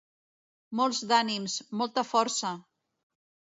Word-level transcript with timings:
Molts 0.79 1.01
d’ànims, 1.11 1.59
molta 1.83 2.07
força! 2.15 2.57